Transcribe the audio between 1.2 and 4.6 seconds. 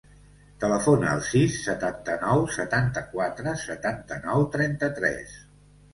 sis, setanta-nou, setanta-quatre, setanta-nou,